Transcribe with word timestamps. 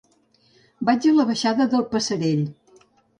Vaig 0.87 1.05
a 1.09 1.13
la 1.17 1.25
baixada 1.31 1.67
del 1.73 1.83
Passerell. 1.91 2.43